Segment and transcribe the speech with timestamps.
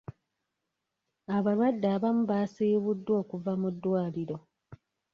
[1.35, 4.37] Abalwadde abamu baasiibuddwa okuva mu ddwaliro.